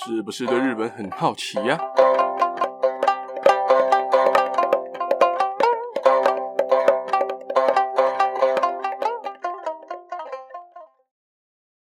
[0.00, 1.76] 是不是对日本很好奇呀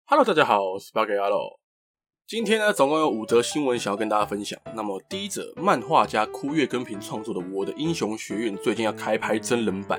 [0.04, 1.58] ？Hello，大家好，我是八格阿洛。
[2.26, 4.60] 今天呢，总共有五则新闻想要跟大家分享。
[4.74, 9.98] 那么第一则，漫画家枯月跟平创作的《我的英雄学院》最近要开拍真人版，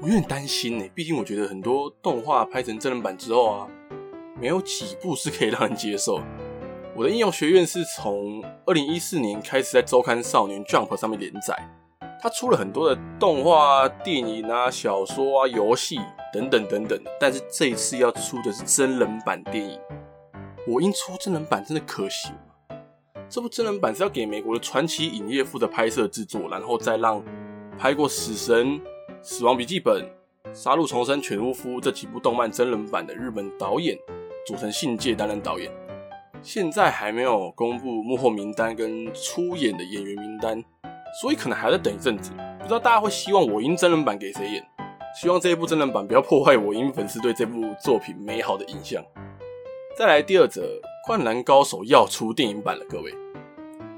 [0.00, 0.88] 我有点担心呢。
[0.94, 3.68] 毕竟我觉得很多动画拍成真人版之后啊，
[4.40, 6.20] 没有几部是可以让人接受。
[6.96, 11.52] 我的应用学院是从二零一四年开始在周刊少年 Jump 上面连载，
[12.22, 15.98] 它出了很多的动画、电影啊、小说啊、游戏
[16.32, 16.96] 等等等等。
[17.18, 19.76] 但是这一次要出的是真人版电影，
[20.68, 22.76] 我英出真人版真的可行吗？
[23.28, 27.20] 这部真人版是要给美国的传奇影业负责拍摄制作，然后再让
[27.76, 28.68] 拍过《死神》
[29.20, 30.00] 《死亡笔记本》
[30.54, 33.98] 《杀戮重生》《犬屋夫》这几部动漫真人版的日本导演
[34.46, 35.72] 组成信介担任导演。
[36.46, 40.62] 现在还没有公布幕后名单跟出演的演员名单，
[41.22, 42.32] 所以可能还要等一阵子。
[42.58, 44.62] 不知道大家会希望我英真人版给谁演？
[45.18, 49.02] 希望这一部真人版不要破坏我英粉丝对这部作品美好的印象。
[49.96, 50.60] 再来第二则，
[51.06, 53.10] 《灌篮高手》要出电影版了，各位。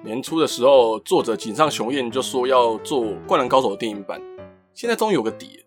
[0.05, 4.23] 年初的时候，作者井上雄彦就说要做《灌篮高手》的电影版，
[4.73, 5.65] 现在终于有个底。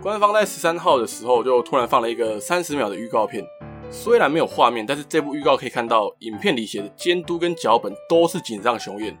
[0.00, 3.44] 官方在十三号的时候就突然放了一个三十秒的预告片。
[3.90, 9.16] 虽然没有画面，但是这部预告可以看到，影片里写的监督跟脚本都是井上雄彦，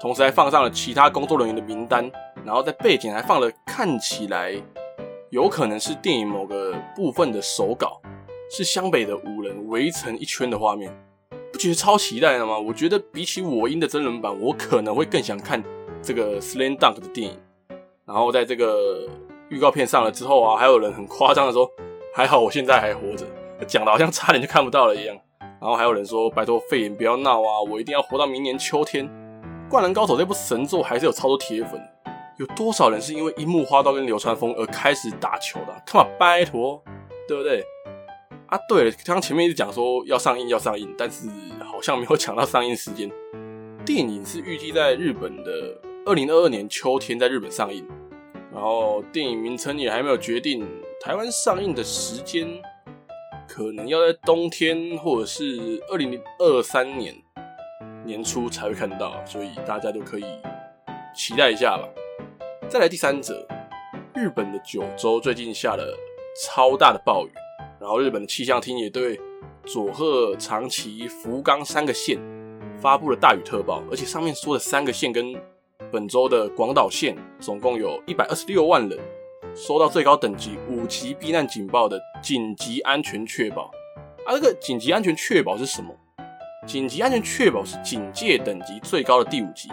[0.00, 2.10] 同时还放上了其他工作人员的名单，
[2.44, 4.54] 然后在背景还放了看起来
[5.30, 8.00] 有可能是电影某个部分的手稿，
[8.50, 10.94] 是湘北的五人围成一圈的画面，
[11.52, 12.58] 不觉得超期待的吗？
[12.58, 15.62] 我觉得比起我英的真人版，我可能会更想看
[16.02, 17.36] 这个 Slam Dunk 的电影。
[18.04, 19.08] 然后在这个
[19.48, 21.68] 预告片上了之后啊，还有人很夸张的说，
[22.14, 23.24] 还好我现在还活着。
[23.66, 25.16] 讲的好像差点就看不到了一样，
[25.60, 29.06] 然后还有人说：“拜托肺炎不要闹啊，我一定要活到明年秋天。”
[29.70, 31.80] 《灌篮高手》这部神作还是有超多铁粉，
[32.38, 36.82] 有多少人是因为樱木花道跟流川枫而开始打球的啊？Come on，拜托，
[37.28, 37.64] 对不对？
[38.48, 41.28] 啊，对了，刚刚前面一直讲说要上映要上映，但是
[41.62, 43.08] 好像没有抢到上映时间。
[43.84, 45.52] 电影是预计在日本的
[46.04, 47.86] 二零二二年秋天在日本上映，
[48.52, 50.66] 然后电影名称也还没有决定，
[51.00, 52.60] 台湾上映的时间。
[53.52, 57.12] 可能要在冬天或者是二零二三年
[58.04, 60.24] 年初才会看到，所以大家都可以
[61.16, 61.88] 期待一下吧。
[62.68, 63.44] 再来第三则，
[64.14, 65.98] 日本的九州最近下了
[66.46, 67.30] 超大的暴雨，
[67.80, 69.18] 然后日本的气象厅也对
[69.64, 72.20] 佐贺、长崎、福冈三个县
[72.80, 75.34] 发布了大雨特报，而且上面说的三个县跟
[75.90, 78.96] 本州的广岛县总共有一百二十六万人。
[79.54, 83.70] 收到最高等级五级避难警报的紧急安全确保，
[84.24, 85.94] 啊，这个紧急安全确保是什么？
[86.66, 89.68] 紧急安全确保是警戒等级最高的第五级，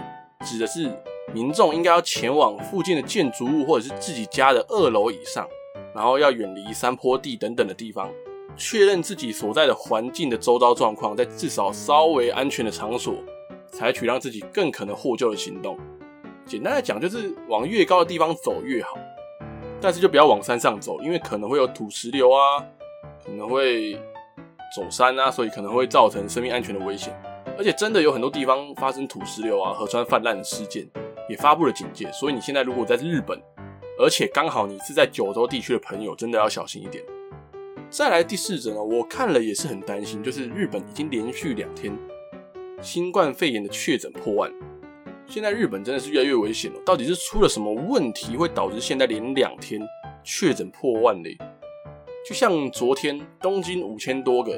[0.46, 0.90] 指的是
[1.34, 5.48] 民众应该要前往附近的建筑物或者是自己家的二楼以上，
[5.94, 8.10] 然后要远离山坡地等等的地方，
[8.56, 13.14] 确认自己所在的环境的周遭状况，在至少稍微安全的场所，
[13.72, 15.78] 采取让自己更可能获救的行动。
[16.46, 18.98] 简单来讲，就是往越高的地方走越好。
[19.80, 22.64] 但是就不要往山上走，因为可能会有土石流啊，
[23.24, 23.94] 可能会
[24.76, 27.14] 走山啊，所以可能会造成生命安全的危险。
[27.58, 30.88] 而且真的有很多地方发生土石流啊、河川泛滥的事件，
[31.30, 32.12] 也发布了警戒。
[32.12, 33.40] 所以你现在如果在日本，
[34.00, 37.04] 而且刚好你是在九州地区的朋友，真的要小心一点。
[37.90, 41.98] 再来第四则呢，我看了也是很担心，就是日本已经连续两天
[42.82, 44.52] 新冠肺炎的确诊破万。
[45.30, 49.82] 现在日本真的是越来越危险了，到底是出了什么问题，会导致现在连两天
[50.24, 51.38] 确诊破万嘞？
[52.26, 54.54] 就像昨天东京五千多个，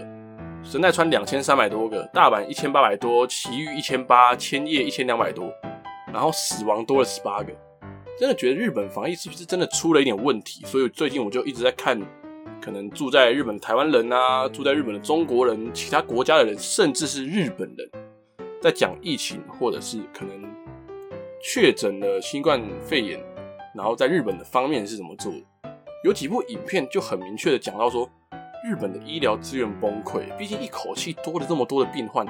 [0.63, 5.51] 神奈川两千三百多个，大阪一千八百多，埼玉一千八，千叶一千两百多，
[6.13, 7.51] 然后死亡多了十八个，
[8.19, 10.63] 真的觉得日本防疫是不是真的出了一点问题？
[10.67, 11.99] 所以最近我就一直在看，
[12.61, 17.89] 可能住在日本的台湾人啊，住在日本的中国人，其他国家的人，甚至是日本人，
[18.61, 20.58] 在讲疫情，或者是可能。
[21.41, 23.19] 确诊了新冠肺炎，
[23.73, 25.43] 然后在日本的方面是怎么做的？
[26.03, 28.09] 有几部影片就很明确的讲到说，
[28.63, 32.25] 日本的医疗资源崩溃，毕竟一口气多了这么多的病患，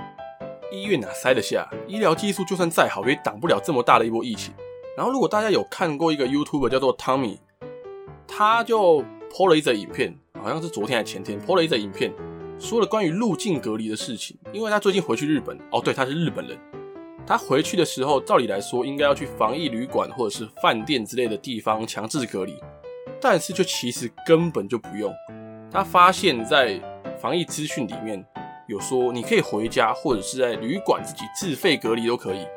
[0.72, 1.68] 医院哪塞得下？
[1.88, 4.54] 医疗技术就算再好，也挡不了这么大的一波疫情。
[4.96, 7.40] 然后如果大家有看过一个 YouTube 叫做 Tommy，
[8.28, 12.14] 他就 PO 了一则影片，好像是昨天还前天 PO 了一则影片，
[12.60, 16.58] 说了关于入境隔离的事情，因为他最近回去日本，哦，对，他是日本人。
[17.30, 22.56] 他回去的时候，照理来说应该要去防疫旅馆或者是饭店之类的地方强制隔离，
[23.22, 25.14] 但是就其实根本就不用。
[25.70, 26.81] 他发现，在
[27.22, 28.26] 防疫资讯里面
[28.68, 32.48] 有说你可以回家，或者是在旅馆自己自费隔离都可以，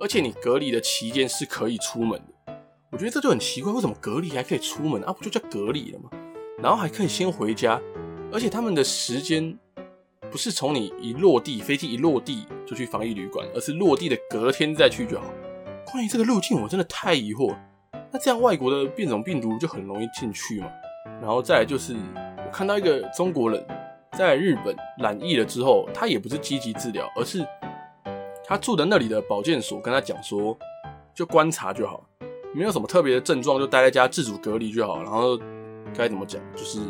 [0.00, 2.54] 而且你隔离的期间是可以出门的。
[2.92, 5.12] 我觉得这就很奇怪，为什么隔离还可以出门啊？
[5.12, 6.08] 不就叫隔离了吗？
[6.62, 7.78] 然后还可以先回家，
[8.32, 9.58] 而且他们的时间
[10.34, 15.26] 不是从你一落地，飞机一落地就去防疫旅馆，而是落地的隔天再去就好。
[15.86, 17.54] 关于这个路径，我真的太疑惑。
[18.10, 20.66] 那这样外国的变种病毒就很容易进去嘛？
[21.22, 23.64] 然后再来就是，我看到一个中国人。
[24.18, 27.46] 在日本染疫了之后，他也不是积极治疗，而是
[28.44, 30.58] 他住的那里的保健所跟他讲说，
[31.14, 32.04] 就观察就好，
[32.52, 35.00] 没有什么特别的症状，就待在家自主隔离就好。
[35.00, 35.38] 然后
[35.96, 36.80] 该怎么讲，就是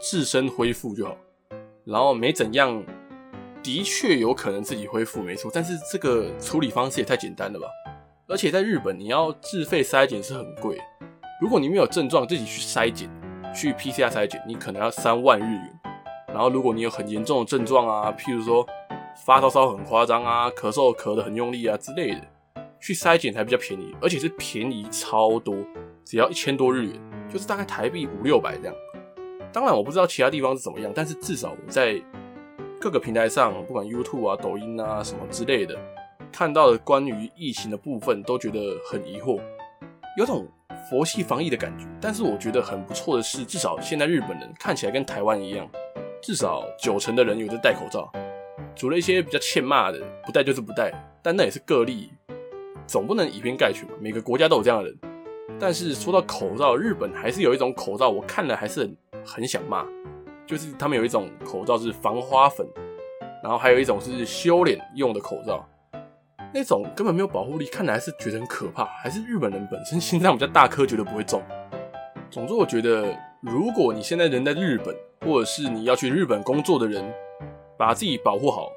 [0.00, 1.14] 自身恢复就好。
[1.90, 2.80] 然后没怎样，
[3.64, 7.66] 的确有可能自己恢复没错，但是这个处理方式也太简单了吧？
[8.28, 10.78] 而且在日本，你要自费筛检是很贵，
[11.40, 13.10] 如果你没有症状自己去筛检，
[13.52, 15.80] 去 PCR 筛检，你可能要三万日元。
[16.28, 18.64] 然后，如果你有很严重的症状啊，譬如说
[19.26, 22.20] 发烧烧很夸张啊，咳嗽咳得很用力啊之类的，
[22.80, 25.56] 去筛检才比较便宜，而且是便宜超多，
[26.04, 28.74] 只要一千多日元，就是大概台币五六百这样。
[29.52, 32.00] 当然，我不知道其他地方是怎么样，但是至少我在
[32.80, 35.76] 各个平台上，不管 YouTube 啊、抖音啊什么之类的，
[36.32, 39.40] 看到的关于疫情的部分，都觉得很疑惑，
[40.16, 40.46] 有种
[40.88, 41.84] 佛系防疫的感觉。
[42.00, 45.68] 但是我觉得很不错的是，至少现在日本人看起来跟台湾一样。
[46.22, 48.12] 至少九成的人有在戴口罩，
[48.76, 50.92] 除了一些比较欠骂的，不戴就是不戴，
[51.22, 52.12] 但那也是个例，
[52.86, 53.94] 总不能以偏概全嘛。
[53.98, 54.98] 每个国家都有这样的人。
[55.58, 59.84] 但是说到口罩，日本还是有一种口罩，我看了还是很很想骂，
[60.46, 62.66] 就是他们有一种口罩是防花粉，
[63.42, 65.66] 然后还有一种是修脸用的口罩，
[66.52, 68.84] 那种根本没有保护力，看来是觉得很可怕。
[69.02, 71.42] 还是日本人本身心脏比较大颗，觉得不会中。
[72.30, 74.94] 总之，我觉得如果你现在人在日本，
[75.24, 77.04] 或者是你要去日本工作的人，
[77.76, 78.68] 把自己保护好。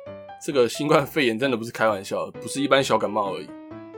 [0.46, 3.50] 这个新冠肺炎真的不是开玩笑，不是一般小感冒而已。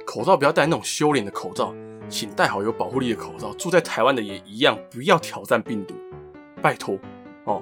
[0.05, 1.73] 口罩不要戴那种修脸的口罩，
[2.07, 3.51] 请戴好有保护力的口罩。
[3.53, 5.95] 住在台湾的也一样，不要挑战病毒，
[6.65, 6.97] 拜托
[7.43, 7.61] 哦。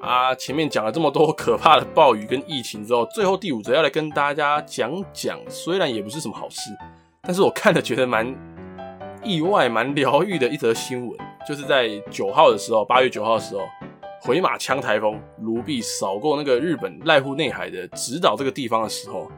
[0.00, 6.70] 啊，前面讲了这么多可怕的暴雨跟疫情之后，最后第五则要来跟大家讲讲，虽然也不是什么好事，
[7.22, 8.32] 但是我看了觉得蛮
[9.24, 13.62] 意外、蛮疗愈的一则新闻， 就是在九号的时候，八月九号的时候。
[14.22, 19.32] 回马枪台风卢碧扫过那个日本濑户内海的直岛这个地方的时候，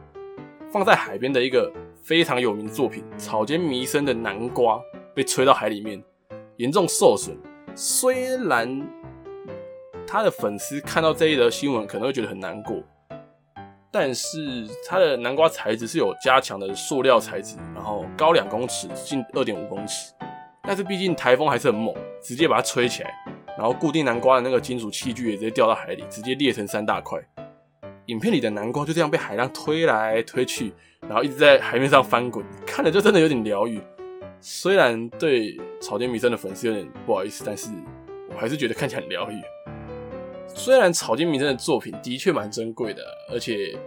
[0.69, 4.75] 放在海边的一个非常有名的作品《草间弥生的南瓜》
[5.15, 6.03] 被吹到海里面，
[6.57, 7.33] 严重受损。
[7.75, 8.87] 虽然
[10.05, 12.81] 他的粉丝看到这一则新闻可能会觉得很难过，
[13.91, 20.13] 但是他的南瓜材质是有加强的塑料材质，然后高两公尺，近二点五公尺。
[20.61, 23.11] 但是毕竟台风还是很猛，直接把它吹起来。
[23.57, 27.19] 然后固定南瓜的那个金属器具也直接掉到海里，直接裂成三大块。
[28.07, 33.81] 影片里的南瓜就这样被海浪推来推去，然后一直在海面上翻滚，看着就真的有点疗愈。
[34.39, 37.69] 虽然对草间弥生的粉丝有点不好意思，但是
[38.29, 39.41] 我还是觉得看起来很疗愈。
[40.47, 43.77] 虽然草间弥生的作品的确蛮珍贵的，而且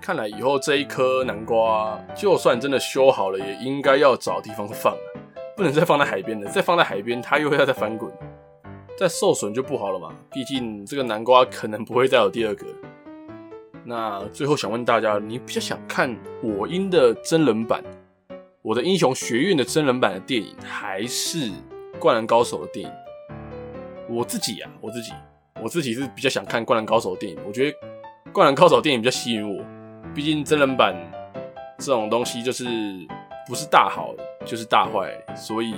[0.00, 4.96] 看来以后这一颗南瓜就算真的修好了，也应该要找地方放。
[5.54, 8.10] 不能再放在海边了，再放在海边，它又会要再翻滚，
[8.98, 10.14] 再受损就不好了嘛。
[10.32, 12.66] 毕竟这个南瓜可能不会再有第二个。
[13.84, 17.84] 那最后想问大家，你比较想看我英的真人版，
[18.64, 21.52] 我的英雄学院的真人版的电影，还是
[22.00, 22.92] 灌篮高手的电影？
[24.08, 25.12] 我自己啊，我自己，
[25.62, 27.38] 我自己是比较想看灌篮高手的电影。
[27.46, 27.76] 我觉得
[28.32, 29.62] 灌篮高手电影比较吸引我，
[30.14, 30.96] 毕竟真人版
[31.78, 32.64] 这种东西就是
[33.46, 34.14] 不是大好。
[34.46, 35.74] 就是大坏，所以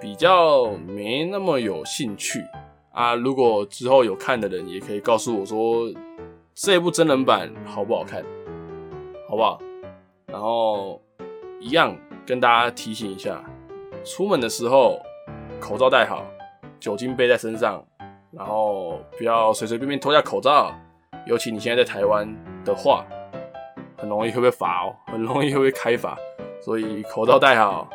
[0.00, 2.44] 比较没那么有兴趣
[2.92, 3.14] 啊。
[3.14, 5.88] 如果之后有看的人，也可以告诉我说
[6.54, 8.24] 这部真人版好不好看，
[9.28, 9.60] 好不好？
[10.26, 11.01] 然后
[11.62, 13.42] 一样跟大家提醒一下，
[14.04, 15.00] 出门的时候
[15.60, 16.24] 口罩戴好，
[16.80, 17.82] 酒精背在身上，
[18.32, 20.74] 然后不要随随便便脱下口罩。
[21.24, 22.28] 尤其你现在在台湾
[22.64, 23.06] 的话，
[23.96, 26.18] 很容易会被罚哦，很容易会被开罚。
[26.60, 27.88] 所以口罩戴好，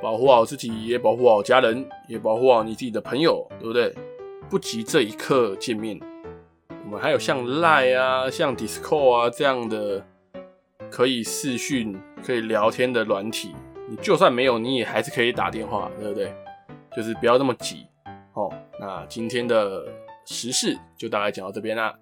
[0.00, 3.92] 保护好自己，也保护好家人，也保护好你自己的朋友，对不对？
[4.48, 5.98] 不急这一刻见面，
[6.84, 10.06] 我们还有像 Line 啊、像 Discord 啊这样的
[10.90, 13.54] 可以视讯、可以聊天的软体。
[13.88, 16.34] 你就算没有，你也还是可以打电话，对不对？
[16.96, 17.86] 就是不要那么急。
[18.34, 19.86] 哦，那今天的
[20.24, 21.94] 时事就大概讲到这边啦。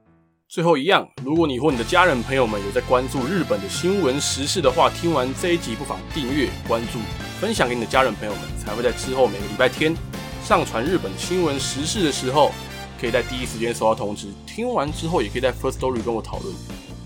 [0.48, 6.98] 最后一样，如果你或你的家人朋友们有在关注日本的新闻时事的话，听完这一集不妨订阅、关注、
[7.40, 9.94] 分享给你的家人朋友们，才会在之后每个礼拜天
[10.42, 12.52] 上传日本新闻时事的时候，
[13.00, 14.28] 可以在第一时间收到通知。
[14.46, 16.54] 听完之后，也可以在 First Story 跟我讨论。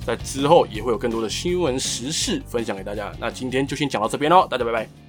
[0.09, 3.12] 在之后也会有更多的新闻时事分享给大家。
[3.21, 5.08] 那今天就先讲到这边喽，大家拜拜。